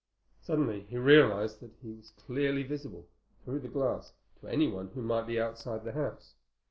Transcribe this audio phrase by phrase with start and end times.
[0.41, 3.07] Suddenly he realized that he was clearly visible,
[3.45, 6.33] through the glass, to anyone who might be outside the house.